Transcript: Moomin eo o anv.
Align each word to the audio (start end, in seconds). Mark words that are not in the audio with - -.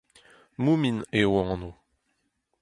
Moomin 0.63 0.97
eo 1.19 1.31
o 1.39 1.41
anv. 1.53 1.69